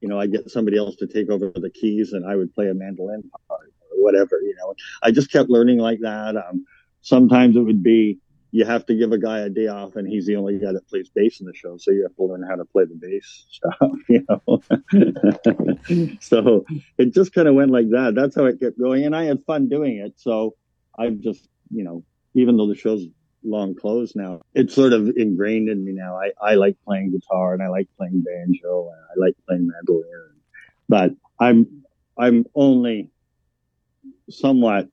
you 0.00 0.08
know, 0.08 0.20
I 0.20 0.26
get 0.26 0.48
somebody 0.50 0.78
else 0.78 0.96
to 0.96 1.06
take 1.06 1.28
over 1.28 1.52
the 1.54 1.70
keys, 1.70 2.12
and 2.12 2.24
I 2.24 2.36
would 2.36 2.54
play 2.54 2.68
a 2.68 2.74
mandolin 2.74 3.30
part 3.48 3.72
or 3.90 4.02
whatever. 4.02 4.40
You 4.40 4.54
know, 4.58 4.74
I 5.02 5.10
just 5.10 5.32
kept 5.32 5.50
learning 5.50 5.78
like 5.78 6.00
that. 6.00 6.36
Um, 6.36 6.64
sometimes 7.00 7.56
it 7.56 7.60
would 7.60 7.82
be 7.82 8.18
you 8.50 8.64
have 8.64 8.86
to 8.86 8.94
give 8.94 9.12
a 9.12 9.18
guy 9.18 9.40
a 9.40 9.50
day 9.50 9.66
off 9.66 9.96
and 9.96 10.08
he's 10.08 10.26
the 10.26 10.36
only 10.36 10.58
guy 10.58 10.72
that 10.72 10.88
plays 10.88 11.10
bass 11.14 11.40
in 11.40 11.46
the 11.46 11.54
show. 11.54 11.76
So 11.76 11.90
you 11.90 12.02
have 12.02 12.16
to 12.16 12.24
learn 12.24 12.42
how 12.48 12.56
to 12.56 12.64
play 12.64 12.84
the 12.84 12.94
bass 12.94 13.46
stuff 13.50 13.90
you 14.08 14.24
know. 14.28 16.18
So 16.20 16.64
it 16.96 17.12
just 17.12 17.34
kind 17.34 17.46
of 17.46 17.54
went 17.54 17.70
like 17.70 17.90
that. 17.90 18.14
That's 18.14 18.34
how 18.34 18.46
it 18.46 18.60
kept 18.60 18.78
going 18.78 19.04
and 19.04 19.14
i 19.14 19.24
had 19.24 19.44
fun 19.44 19.68
doing 19.68 19.98
it. 19.98 20.14
So 20.16 20.54
i've 20.98 21.20
just 21.20 21.46
you 21.70 21.84
know 21.84 22.04
even 22.34 22.56
though 22.56 22.68
the 22.68 22.74
show's 22.74 23.04
long 23.48 23.74
clothes 23.74 24.14
now. 24.14 24.40
It's 24.54 24.74
sort 24.74 24.92
of 24.92 25.08
ingrained 25.16 25.68
in 25.68 25.84
me 25.84 25.92
now. 25.92 26.16
I, 26.16 26.32
I 26.40 26.54
like 26.54 26.76
playing 26.84 27.12
guitar 27.12 27.54
and 27.54 27.62
i 27.62 27.68
like 27.68 27.88
playing 27.96 28.22
banjo 28.22 28.90
and 28.90 29.00
i 29.10 29.26
like 29.26 29.34
playing 29.46 29.68
mandolin. 29.68 30.34
But 30.88 31.12
i'm 31.40 31.84
i'm 32.16 32.44
only 32.54 33.10
somewhat 34.30 34.88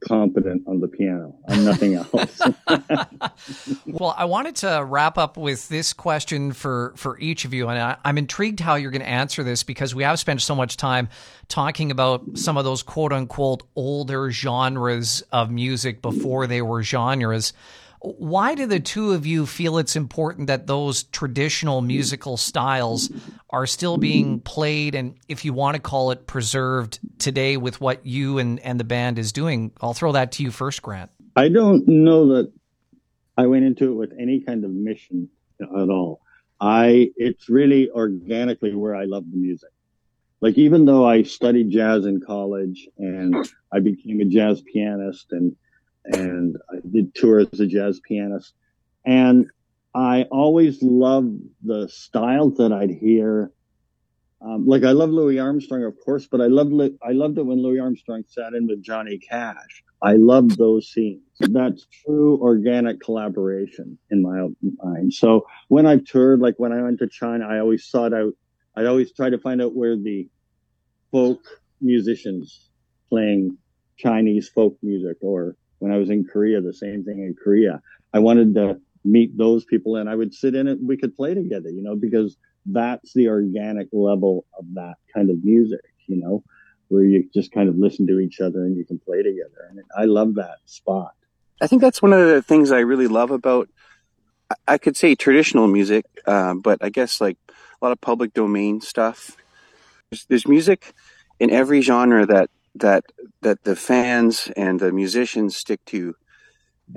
competent 0.00 0.62
on 0.66 0.80
the 0.80 0.88
piano. 0.88 1.34
I'm 1.48 1.64
nothing 1.64 1.94
else. 2.12 2.40
well, 3.86 4.14
I 4.16 4.24
wanted 4.26 4.56
to 4.56 4.84
wrap 4.86 5.18
up 5.18 5.36
with 5.36 5.68
this 5.68 5.92
question 5.92 6.52
for, 6.52 6.92
for 6.96 7.18
each 7.18 7.44
of 7.44 7.54
you. 7.54 7.68
And 7.68 7.78
I, 7.78 7.96
I'm 8.04 8.18
intrigued 8.18 8.60
how 8.60 8.74
you're 8.74 8.90
going 8.90 9.02
to 9.02 9.08
answer 9.08 9.42
this 9.42 9.62
because 9.62 9.94
we 9.94 10.02
have 10.02 10.18
spent 10.18 10.42
so 10.42 10.54
much 10.54 10.76
time 10.76 11.08
talking 11.48 11.90
about 11.90 12.22
some 12.34 12.56
of 12.56 12.64
those 12.64 12.82
quote 12.82 13.12
unquote 13.12 13.62
older 13.74 14.30
genres 14.30 15.22
of 15.32 15.50
music 15.50 16.02
before 16.02 16.46
they 16.46 16.62
were 16.62 16.82
genres. 16.82 17.52
Why 18.00 18.54
do 18.54 18.66
the 18.66 18.78
two 18.78 19.12
of 19.12 19.26
you 19.26 19.46
feel 19.46 19.78
it's 19.78 19.96
important 19.96 20.46
that 20.46 20.66
those 20.66 21.04
traditional 21.04 21.80
musical 21.80 22.36
styles 22.36 23.10
are 23.50 23.66
still 23.66 23.96
being 23.96 24.38
played 24.40 24.94
and, 24.94 25.16
if 25.28 25.44
you 25.44 25.52
want 25.52 25.74
to 25.76 25.80
call 25.80 26.10
it, 26.10 26.26
preserved 26.26 27.00
today 27.26 27.56
with 27.56 27.80
what 27.80 28.06
you 28.06 28.38
and, 28.38 28.58
and 28.60 28.80
the 28.80 28.84
band 28.84 29.18
is 29.18 29.32
doing? 29.32 29.72
I'll 29.80 29.94
throw 29.94 30.12
that 30.12 30.32
to 30.32 30.42
you 30.42 30.50
first, 30.50 30.80
Grant. 30.80 31.10
I 31.34 31.48
don't 31.48 31.86
know 31.86 32.36
that 32.36 32.52
I 33.36 33.46
went 33.46 33.64
into 33.64 33.90
it 33.90 33.94
with 33.94 34.12
any 34.18 34.40
kind 34.40 34.64
of 34.64 34.70
mission 34.70 35.28
at 35.60 35.90
all. 35.90 36.20
I, 36.60 37.10
it's 37.16 37.50
really 37.50 37.90
organically 37.90 38.74
where 38.74 38.94
I 38.94 39.04
love 39.04 39.24
the 39.30 39.36
music. 39.36 39.70
Like, 40.40 40.56
even 40.56 40.84
though 40.84 41.04
I 41.04 41.24
studied 41.24 41.70
jazz 41.70 42.06
in 42.06 42.20
college 42.20 42.88
and 42.96 43.34
I 43.72 43.80
became 43.80 44.20
a 44.20 44.24
jazz 44.24 44.62
pianist 44.62 45.32
and 45.32 45.56
and 46.04 46.56
I 46.70 46.76
did 46.88 47.14
tour 47.14 47.40
as 47.40 47.58
a 47.58 47.66
jazz 47.66 48.00
pianist. 48.00 48.54
And 49.04 49.50
I 49.94 50.24
always 50.30 50.82
loved 50.82 51.40
the 51.64 51.88
styles 51.88 52.58
that 52.58 52.72
I'd 52.72 52.90
hear. 52.90 53.50
Um, 54.42 54.66
like 54.66 54.84
I 54.84 54.92
love 54.92 55.10
Louis 55.10 55.38
Armstrong, 55.38 55.84
of 55.84 55.94
course, 56.04 56.26
but 56.26 56.40
I 56.40 56.46
loved 56.46 56.72
I 57.02 57.12
loved 57.12 57.38
it 57.38 57.46
when 57.46 57.62
Louis 57.62 57.80
Armstrong 57.80 58.22
sat 58.28 58.52
in 58.52 58.66
with 58.66 58.82
Johnny 58.82 59.18
Cash. 59.18 59.82
I 60.02 60.14
loved 60.14 60.58
those 60.58 60.88
scenes. 60.92 61.22
That's 61.40 61.86
true 62.04 62.38
organic 62.40 63.00
collaboration 63.00 63.98
in 64.10 64.22
my 64.22 64.46
mind. 64.82 65.14
So 65.14 65.46
when 65.68 65.86
I've 65.86 66.04
toured, 66.04 66.40
like 66.40 66.54
when 66.58 66.72
I 66.72 66.82
went 66.82 66.98
to 66.98 67.08
China, 67.08 67.46
I 67.46 67.60
always 67.60 67.86
sought 67.86 68.12
out. 68.12 68.34
I'd 68.76 68.86
always 68.86 69.12
try 69.12 69.30
to 69.30 69.38
find 69.38 69.62
out 69.62 69.74
where 69.74 69.96
the 69.96 70.28
folk 71.10 71.40
musicians 71.80 72.68
playing 73.08 73.56
Chinese 73.96 74.48
folk 74.48 74.76
music 74.82 75.16
or 75.22 75.56
when 75.78 75.92
I 75.92 75.96
was 75.96 76.10
in 76.10 76.24
Korea, 76.24 76.60
the 76.60 76.74
same 76.74 77.04
thing 77.04 77.20
in 77.20 77.34
Korea. 77.42 77.80
I 78.12 78.18
wanted 78.18 78.54
to 78.54 78.80
meet 79.04 79.36
those 79.36 79.64
people 79.64 79.96
and 79.96 80.08
I 80.08 80.14
would 80.14 80.34
sit 80.34 80.54
in 80.54 80.66
it. 80.66 80.78
We 80.82 80.96
could 80.96 81.14
play 81.14 81.34
together, 81.34 81.70
you 81.70 81.82
know, 81.82 81.96
because 81.96 82.36
that's 82.70 83.12
the 83.14 83.28
organic 83.28 83.88
level 83.92 84.44
of 84.58 84.64
that 84.74 84.96
kind 85.14 85.30
of 85.30 85.44
music, 85.44 85.84
you 86.06 86.16
know. 86.16 86.42
where 86.88 87.04
you 87.04 87.28
just 87.34 87.52
kind 87.52 87.68
of 87.68 87.76
listen 87.76 88.06
to 88.06 88.20
each 88.20 88.40
other 88.40 88.64
and 88.64 88.76
you 88.76 88.84
can 88.84 88.98
play 88.98 89.18
together. 89.18 89.68
And 89.70 89.80
I 89.96 90.04
love 90.04 90.36
that 90.36 90.58
spot. 90.66 91.12
I 91.60 91.66
think 91.66 91.82
that's 91.82 92.02
one 92.02 92.12
of 92.12 92.28
the 92.28 92.42
things 92.42 92.70
I 92.70 92.80
really 92.80 93.08
love 93.08 93.30
about, 93.30 93.68
I 94.68 94.78
could 94.78 94.96
say 94.96 95.14
traditional 95.14 95.66
music, 95.66 96.04
uh, 96.26 96.54
but 96.54 96.78
I 96.82 96.90
guess 96.90 97.20
like 97.20 97.38
a 97.48 97.84
lot 97.84 97.92
of 97.92 98.00
public 98.00 98.34
domain 98.34 98.80
stuff. 98.80 99.36
There's, 100.10 100.26
there's 100.26 100.48
music 100.48 100.92
in 101.40 101.50
every 101.50 101.80
genre 101.80 102.26
that 102.26 102.50
that 102.76 103.04
that 103.40 103.64
the 103.64 103.74
fans 103.74 104.50
and 104.56 104.78
the 104.78 104.92
musicians 104.92 105.56
stick 105.56 105.82
to, 105.86 106.14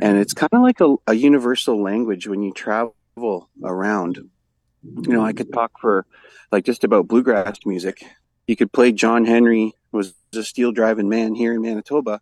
and 0.01 0.17
it's 0.17 0.33
kind 0.33 0.49
of 0.53 0.61
like 0.61 0.81
a, 0.81 0.95
a 1.07 1.13
universal 1.13 1.81
language 1.81 2.27
when 2.27 2.43
you 2.43 2.53
travel 2.53 2.93
around. 3.63 4.29
You 4.83 5.13
know, 5.13 5.25
I 5.25 5.33
could 5.33 5.51
talk 5.51 5.79
for 5.79 6.05
like 6.51 6.65
just 6.65 6.83
about 6.83 7.07
bluegrass 7.07 7.59
music. 7.65 8.03
You 8.47 8.55
could 8.55 8.71
play 8.71 8.91
John 8.91 9.25
Henry 9.25 9.73
was 9.91 10.13
a 10.33 10.43
steel 10.43 10.71
driving 10.71 11.09
man 11.09 11.35
here 11.35 11.53
in 11.53 11.61
Manitoba, 11.61 12.21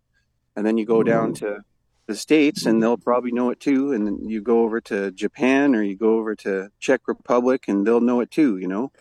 and 0.56 0.66
then 0.66 0.78
you 0.78 0.86
go 0.86 1.04
down 1.04 1.34
to 1.36 1.64
the 2.08 2.16
states 2.16 2.66
and 2.66 2.82
they'll 2.82 2.98
probably 2.98 3.34
know 3.34 3.50
it 3.50 3.60
too 3.60 3.92
and 3.92 4.08
then 4.08 4.30
you 4.30 4.42
go 4.42 4.62
over 4.62 4.80
to 4.80 5.12
japan 5.12 5.76
or 5.76 5.84
you 5.84 5.96
go 5.96 6.18
over 6.18 6.36
to 6.36 6.72
czech 6.80 7.02
republic 7.06 7.66
and 7.68 7.86
they'll 7.86 8.02
know 8.02 8.22
it 8.22 8.32
too 8.32 8.58
you 8.58 8.68
know? 8.68 8.92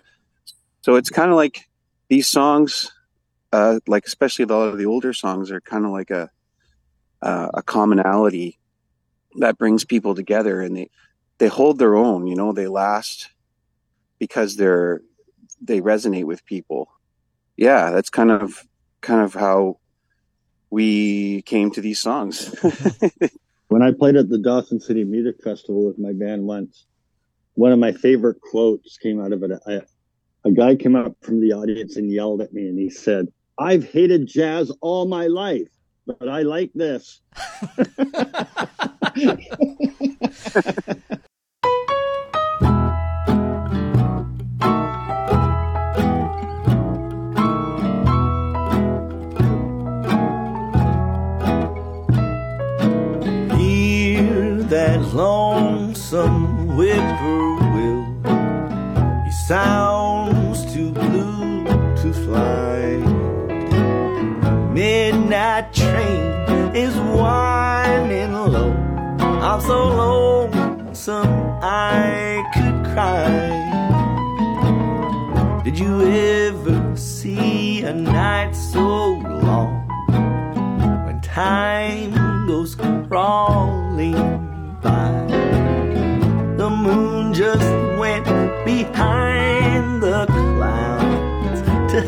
So 0.82 0.96
it's 0.96 1.10
kind 1.10 1.30
of 1.30 1.36
like 1.36 1.68
these 2.08 2.26
songs 2.26 2.92
uh, 3.52 3.78
like 3.86 4.06
especially 4.06 4.42
a 4.44 4.48
lot 4.48 4.68
of 4.68 4.76
the 4.76 4.86
older 4.86 5.12
songs 5.12 5.52
are 5.52 5.60
kind 5.60 5.84
of 5.84 5.92
like 5.92 6.10
a 6.10 6.30
uh, 7.22 7.48
a 7.54 7.62
commonality 7.62 8.58
that 9.36 9.56
brings 9.56 9.84
people 9.84 10.14
together 10.14 10.60
and 10.60 10.76
they 10.76 10.90
they 11.38 11.46
hold 11.46 11.78
their 11.78 11.94
own 11.96 12.26
you 12.26 12.34
know? 12.34 12.52
They 12.52 12.66
last 12.66 13.30
because 14.18 14.56
they're 14.56 15.00
they 15.60 15.80
resonate 15.80 16.24
with 16.24 16.44
people 16.44 16.88
yeah 17.56 17.90
that's 17.90 18.10
kind 18.10 18.30
of 18.30 18.66
kind 19.00 19.22
of 19.22 19.34
how 19.34 19.78
we 20.70 21.42
came 21.42 21.70
to 21.70 21.80
these 21.80 22.00
songs. 22.00 22.54
when 23.68 23.82
I 23.82 23.92
played 23.92 24.16
at 24.16 24.28
the 24.28 24.38
Dawson 24.38 24.80
City 24.80 25.04
Music 25.04 25.36
Festival 25.42 25.86
with 25.86 25.98
my 25.98 26.12
band 26.12 26.44
once, 26.44 26.86
one 27.54 27.72
of 27.72 27.78
my 27.78 27.92
favorite 27.92 28.40
quotes 28.40 28.98
came 28.98 29.20
out 29.20 29.32
of 29.32 29.42
it. 29.42 29.52
I, 29.66 29.80
a 30.44 30.50
guy 30.50 30.76
came 30.76 30.96
up 30.96 31.16
from 31.22 31.40
the 31.40 31.52
audience 31.52 31.96
and 31.96 32.10
yelled 32.10 32.40
at 32.40 32.52
me 32.52 32.68
and 32.68 32.78
he 32.78 32.90
said, 32.90 33.28
I've 33.58 33.90
hated 33.90 34.26
jazz 34.26 34.70
all 34.80 35.06
my 35.06 35.28
life, 35.28 35.68
but 36.06 36.28
I 36.28 36.42
like 36.42 36.72
this. 36.74 37.20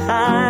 to 0.08 0.47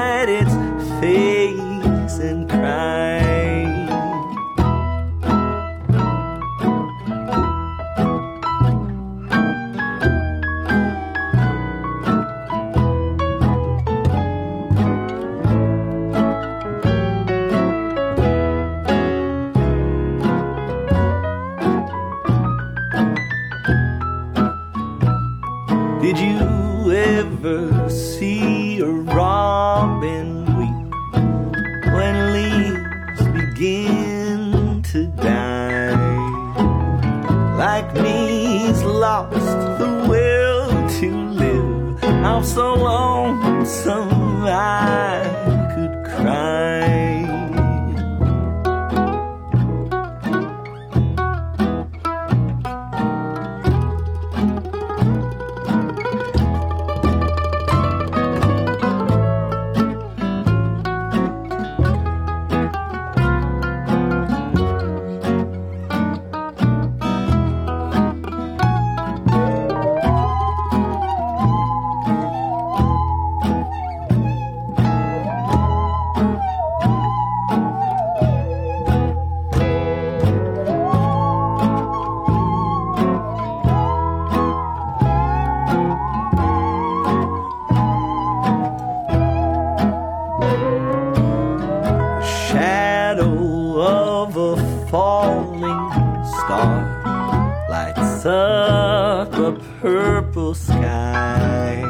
falling 94.90 95.90
star 96.24 97.66
lights 97.68 98.24
up 98.24 99.33
a 99.35 99.53
purple 99.81 100.55
sky. 100.55 101.83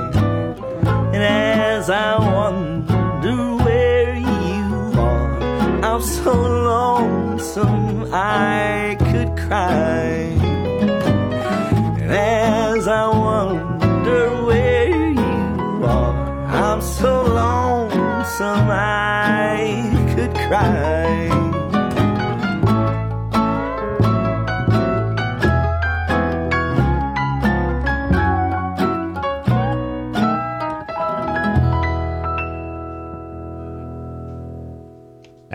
And 1.15 1.23
as 1.23 1.91
I 1.91 2.19
wonder 2.19 3.55
where 3.65 4.17
you 4.17 4.99
are, 4.99 5.85
I'm 5.85 6.03
so 6.03 6.33
lonesome 6.33 8.13
I 8.13 8.97
could 8.99 9.37
cry. 9.47 10.35
And 12.01 12.11
as 12.11 12.89
I 12.89 13.07
wonder 13.09 14.45
where 14.45 15.11
you 15.11 15.85
are, 15.85 16.47
I'm 16.47 16.83
so 16.83 17.23
lonesome 17.23 18.69
I 18.71 20.15
could 20.17 20.35
cry. 20.35 21.48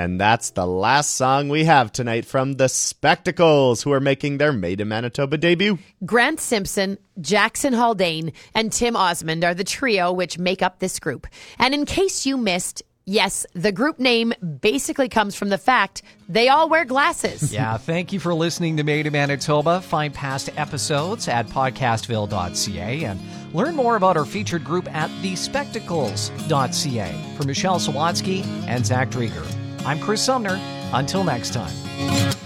And 0.03 0.19
that's 0.19 0.49
the 0.49 0.67
last 0.67 1.15
song 1.15 1.47
we 1.47 1.63
have 1.63 1.93
tonight 1.93 2.25
from 2.25 2.53
the 2.53 2.67
Spectacles, 2.67 3.83
who 3.83 3.93
are 3.93 4.01
making 4.01 4.37
their 4.37 4.51
Made 4.51 4.81
in 4.81 4.89
Manitoba 4.89 5.37
debut. 5.37 5.79
Grant 6.05 6.41
Simpson, 6.41 6.97
Jackson 7.21 7.71
Haldane, 7.71 8.33
and 8.53 8.69
Tim 8.69 8.97
Osmond 8.97 9.45
are 9.45 9.53
the 9.53 9.63
trio 9.63 10.11
which 10.11 10.37
make 10.37 10.61
up 10.61 10.79
this 10.79 10.99
group. 10.99 11.25
And 11.57 11.73
in 11.73 11.85
case 11.85 12.25
you 12.25 12.37
missed, 12.37 12.83
Yes, 13.05 13.45
the 13.53 13.73
group 13.73 13.99
name 13.99 14.31
basically 14.61 15.09
comes 15.09 15.35
from 15.35 15.49
the 15.49 15.57
fact 15.57 16.03
they 16.29 16.47
all 16.47 16.69
wear 16.69 16.85
glasses. 16.85 17.53
Yeah, 17.53 17.75
thank 17.75 18.13
you 18.13 18.19
for 18.21 18.33
listening 18.33 18.77
to 18.77 18.85
Made 18.85 19.07
in 19.07 19.11
Manitoba. 19.11 19.81
Find 19.81 20.13
past 20.13 20.49
episodes 20.55 21.27
at 21.27 21.47
podcastville.ca 21.47 23.03
and 23.03 23.19
Learn 23.53 23.75
more 23.75 23.95
about 23.95 24.17
our 24.17 24.25
featured 24.25 24.63
group 24.63 24.91
at 24.93 25.09
thespectacles.ca. 25.21 27.35
For 27.37 27.43
Michelle 27.43 27.79
Sawatsky 27.79 28.43
and 28.67 28.85
Zach 28.85 29.11
Drieger, 29.11 29.45
I'm 29.85 29.99
Chris 29.99 30.23
Sumner. 30.23 30.59
Until 30.93 31.23
next 31.23 31.53
time. 31.53 32.42